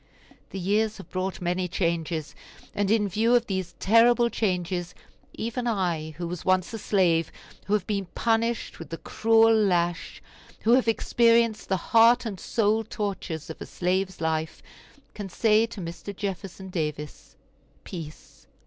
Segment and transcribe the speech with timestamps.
[0.49, 2.33] The years have brought many changes;
[2.73, 4.95] and in view of these terrible changes
[5.35, 7.31] even I, who was once a slave,
[7.67, 10.19] who have been punished with the cruel lash,
[10.61, 14.63] who have experienced the heart and soul tortures of a slave's life,
[15.13, 16.15] can say to Mr.
[16.15, 17.35] Jefferson Davis,
[17.83, 18.47] "Peace!